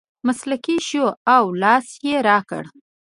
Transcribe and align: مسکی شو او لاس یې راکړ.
مسکی 0.25 0.77
شو 0.87 1.05
او 1.35 1.43
لاس 1.61 1.87
یې 2.05 2.15
راکړ. 2.27 2.63